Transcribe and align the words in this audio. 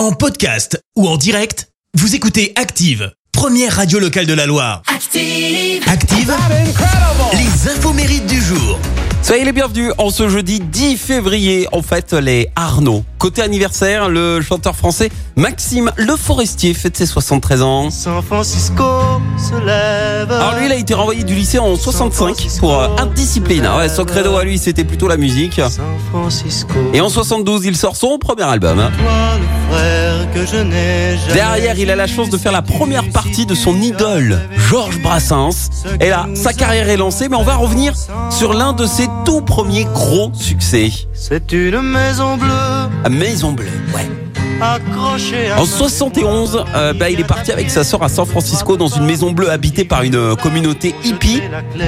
En 0.00 0.12
podcast 0.12 0.82
ou 0.96 1.06
en 1.06 1.18
direct, 1.18 1.68
vous 1.92 2.14
écoutez 2.14 2.54
Active, 2.56 3.12
première 3.32 3.76
radio 3.76 3.98
locale 3.98 4.24
de 4.24 4.32
la 4.32 4.46
Loire. 4.46 4.80
Active. 4.86 5.82
Active, 5.86 6.34
les 7.34 7.70
infos 7.70 7.92
mérites 7.92 8.24
du 8.24 8.40
jour. 8.40 8.78
Soyez 9.22 9.44
les 9.44 9.52
bienvenus 9.52 9.92
en 9.98 10.08
ce 10.08 10.30
jeudi 10.30 10.58
10 10.58 10.96
février. 10.96 11.68
En 11.72 11.82
fait, 11.82 12.14
les 12.14 12.48
Arnaud. 12.56 13.04
Côté 13.20 13.42
anniversaire, 13.42 14.08
le 14.08 14.40
chanteur 14.40 14.74
français 14.74 15.10
Maxime 15.36 15.92
Le 15.96 16.16
Forestier 16.16 16.72
fête 16.72 16.96
ses 16.96 17.04
73 17.04 17.60
ans. 17.60 17.90
San 17.90 18.22
Francisco 18.22 18.82
se 19.36 19.62
lève. 19.62 20.32
Alors 20.32 20.56
lui, 20.58 20.64
il 20.64 20.72
a 20.72 20.76
été 20.76 20.94
renvoyé 20.94 21.22
du 21.22 21.34
lycée 21.34 21.58
en 21.58 21.76
65 21.76 22.48
pour 22.60 22.80
euh, 22.80 22.88
indiscipline. 22.98 23.66
Ah 23.66 23.76
Ouais, 23.76 23.90
son 23.90 24.06
credo 24.06 24.36
à 24.36 24.44
lui, 24.44 24.56
c'était 24.56 24.84
plutôt 24.84 25.06
la 25.06 25.18
musique. 25.18 25.60
San 25.68 25.84
Francisco. 26.10 26.72
Et 26.94 27.02
en 27.02 27.10
72, 27.10 27.66
il 27.66 27.76
sort 27.76 27.94
son 27.94 28.16
premier 28.18 28.44
album. 28.44 28.88
Derrière, 31.34 31.78
il 31.78 31.90
a 31.90 31.96
la 31.96 32.06
chance 32.06 32.30
de 32.30 32.38
faire 32.38 32.52
la 32.52 32.62
première 32.62 33.08
partie 33.10 33.46
de 33.46 33.54
son 33.54 33.80
idole, 33.80 34.40
Georges 34.68 35.00
Brassens. 35.02 35.70
Et 36.00 36.08
là, 36.08 36.26
sa 36.34 36.52
carrière 36.52 36.88
est 36.88 36.96
lancée, 36.96 37.28
mais 37.28 37.36
on 37.36 37.42
va 37.42 37.56
revenir 37.56 37.94
sur 38.30 38.54
l'un 38.54 38.72
de 38.72 38.86
ses 38.86 39.08
tout 39.24 39.42
premiers 39.42 39.84
gros 39.84 40.30
succès. 40.34 40.90
C'est 41.12 41.52
une 41.52 41.82
maison 41.82 42.36
bleue 42.36 42.48
À 43.04 43.09
Maison 43.10 43.52
Bleue, 43.52 43.66
ouais. 43.94 44.08
En 45.56 45.64
71, 45.64 46.64
euh, 46.74 46.92
bah, 46.92 47.08
il 47.08 47.18
est 47.18 47.24
parti 47.24 47.50
avec 47.50 47.70
sa 47.70 47.82
sœur 47.82 48.02
à 48.02 48.08
San 48.10 48.26
Francisco 48.26 48.76
dans 48.76 48.88
une 48.88 49.04
maison 49.04 49.32
bleue 49.32 49.50
habitée 49.50 49.84
par 49.84 50.02
une 50.02 50.14
euh, 50.14 50.36
communauté 50.36 50.94
hippie 51.02 51.40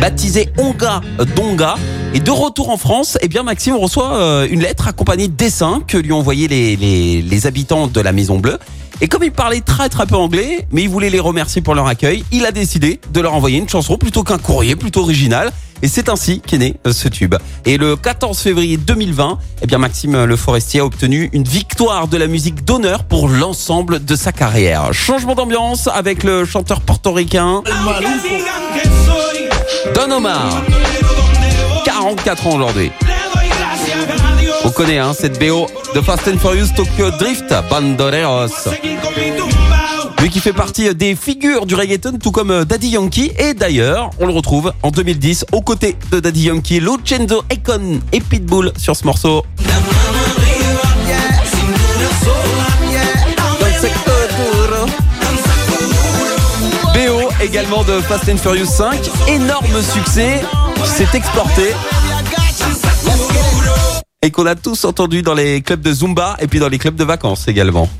baptisée 0.00 0.48
Onga 0.58 1.02
Donga. 1.36 1.74
Et 2.14 2.20
de 2.20 2.30
retour 2.30 2.70
en 2.70 2.78
France, 2.78 3.18
eh 3.20 3.42
Maxime 3.42 3.76
reçoit 3.76 4.16
euh, 4.16 4.48
une 4.50 4.60
lettre 4.60 4.88
accompagnée 4.88 5.28
de 5.28 5.34
dessins 5.34 5.82
que 5.86 5.98
lui 5.98 6.12
ont 6.12 6.18
envoyé 6.18 6.48
les, 6.48 6.74
les, 6.76 7.20
les 7.20 7.46
habitants 7.46 7.86
de 7.86 8.00
la 8.00 8.12
Maison 8.12 8.38
Bleue. 8.38 8.58
Et 9.00 9.08
comme 9.08 9.22
il 9.24 9.32
parlait 9.32 9.60
très 9.60 9.88
très 9.88 10.06
peu 10.06 10.16
anglais, 10.16 10.66
mais 10.72 10.82
il 10.82 10.88
voulait 10.88 11.10
les 11.10 11.20
remercier 11.20 11.60
pour 11.60 11.74
leur 11.74 11.86
accueil, 11.86 12.24
il 12.32 12.46
a 12.46 12.52
décidé 12.52 13.00
de 13.12 13.20
leur 13.20 13.34
envoyer 13.34 13.58
une 13.58 13.68
chanson 13.68 13.98
plutôt 13.98 14.22
qu'un 14.22 14.38
courrier, 14.38 14.76
plutôt 14.76 15.02
original. 15.02 15.52
Et 15.82 15.88
c'est 15.88 16.08
ainsi 16.08 16.40
qu'est 16.40 16.58
né 16.58 16.76
euh, 16.86 16.92
ce 16.92 17.08
tube. 17.08 17.34
Et 17.64 17.76
le 17.76 17.96
14 17.96 18.38
février 18.38 18.76
2020, 18.76 19.38
eh 19.62 19.66
bien 19.66 19.78
Maxime 19.78 20.24
Le 20.24 20.36
Forestier 20.36 20.80
a 20.80 20.84
obtenu 20.84 21.30
une 21.32 21.44
victoire 21.44 22.08
de 22.08 22.16
la 22.16 22.26
musique 22.26 22.64
d'honneur 22.64 23.04
pour 23.04 23.28
l'ensemble 23.28 24.04
de 24.04 24.16
sa 24.16 24.32
carrière. 24.32 24.92
Changement 24.92 25.34
d'ambiance 25.34 25.88
avec 25.88 26.22
le 26.24 26.44
chanteur 26.44 26.80
portoricain 26.80 27.62
Don 29.94 30.10
Omar. 30.10 30.62
44 31.84 32.46
ans 32.46 32.54
aujourd'hui. 32.56 32.90
On 34.74 34.76
connaît 34.76 34.98
hein, 34.98 35.12
cette 35.16 35.38
BO 35.38 35.68
de 35.94 36.00
Fast 36.00 36.26
and 36.26 36.38
Furious 36.38 36.66
Tokyo 36.74 37.12
Drift, 37.12 37.54
Bandoleros. 37.70 38.48
Lui 40.20 40.30
qui 40.30 40.40
fait 40.40 40.52
partie 40.52 40.92
des 40.96 41.14
figures 41.14 41.64
du 41.64 41.76
reggaeton, 41.76 42.18
tout 42.20 42.32
comme 42.32 42.50
euh, 42.50 42.64
Daddy 42.64 42.88
Yankee. 42.88 43.30
Et 43.38 43.54
d'ailleurs, 43.54 44.10
on 44.18 44.26
le 44.26 44.32
retrouve 44.32 44.72
en 44.82 44.90
2010 44.90 45.46
aux 45.52 45.60
côtés 45.60 45.96
de 46.10 46.18
Daddy 46.18 46.46
Yankee, 46.46 46.80
Lucenzo 46.80 47.44
Econ 47.52 48.00
et 48.12 48.20
Pitbull 48.20 48.72
sur 48.76 48.96
ce 48.96 49.04
morceau. 49.04 49.44
BO 56.94 57.28
également 57.40 57.84
de 57.84 58.00
Fast 58.00 58.28
and 58.28 58.38
Furious 58.38 58.66
5, 58.66 58.98
énorme 59.28 59.82
succès, 59.82 60.40
s'est 60.84 61.16
exporté 61.16 61.72
et 64.24 64.30
qu'on 64.30 64.46
a 64.46 64.54
tous 64.54 64.86
entendu 64.86 65.20
dans 65.20 65.34
les 65.34 65.60
clubs 65.60 65.82
de 65.82 65.92
Zumba 65.92 66.36
et 66.40 66.46
puis 66.46 66.58
dans 66.58 66.68
les 66.68 66.78
clubs 66.78 66.96
de 66.96 67.04
vacances 67.04 67.46
également. 67.46 67.90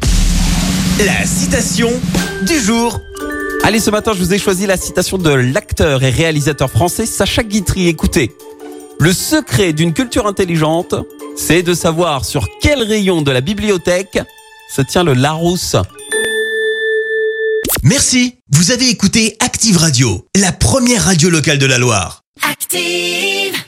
La 1.05 1.27
citation 1.27 1.91
du 2.47 2.59
jour. 2.59 2.99
Allez, 3.63 3.79
ce 3.79 3.91
matin, 3.91 4.13
je 4.15 4.21
vous 4.21 4.33
ai 4.33 4.39
choisi 4.39 4.67
la 4.67 4.79
citation 4.79 5.19
de 5.19 5.31
l'acteur 5.31 6.03
et 6.03 6.09
réalisateur 6.09 6.71
français 6.71 7.05
Sacha 7.05 7.43
Guitry. 7.43 7.89
Écoutez, 7.89 8.33
le 8.99 9.13
secret 9.13 9.75
d'une 9.75 9.93
culture 9.93 10.27
intelligente, 10.27 10.95
c'est 11.37 11.63
de 11.63 11.75
savoir 11.75 12.25
sur 12.25 12.49
quel 12.59 12.83
rayon 12.83 13.21
de 13.21 13.31
la 13.31 13.43
bibliothèque 13.43 14.19
se 14.75 14.81
tient 14.81 15.05
le 15.05 15.13
Larousse. 15.13 15.77
Merci, 17.83 18.37
vous 18.51 18.71
avez 18.71 18.89
écouté 18.89 19.37
Active 19.41 19.77
Radio, 19.77 20.27
la 20.35 20.53
première 20.53 21.05
radio 21.05 21.29
locale 21.29 21.59
de 21.59 21.67
la 21.67 21.77
Loire. 21.77 22.23
Active. 22.51 23.64